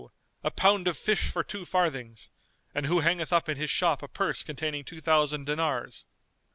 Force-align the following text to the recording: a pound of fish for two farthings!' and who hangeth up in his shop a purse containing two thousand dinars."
a 0.43 0.49
pound 0.49 0.87
of 0.87 0.97
fish 0.97 1.29
for 1.29 1.43
two 1.43 1.63
farthings!' 1.63 2.31
and 2.73 2.87
who 2.87 3.01
hangeth 3.01 3.31
up 3.31 3.47
in 3.47 3.55
his 3.55 3.69
shop 3.69 4.01
a 4.01 4.07
purse 4.07 4.41
containing 4.41 4.83
two 4.83 4.99
thousand 4.99 5.45
dinars." 5.45 6.07